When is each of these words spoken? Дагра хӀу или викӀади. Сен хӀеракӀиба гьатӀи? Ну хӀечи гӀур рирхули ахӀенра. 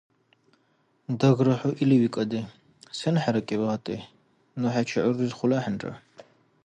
Дагра 1.19 1.55
хӀу 1.59 1.71
или 1.81 1.95
викӀади. 2.01 2.41
Сен 2.97 3.15
хӀеракӀиба 3.23 3.65
гьатӀи? 3.69 3.97
Ну 4.59 4.67
хӀечи 4.73 4.99
гӀур 5.03 5.15
рирхули 5.21 5.55
ахӀенра. 5.59 5.93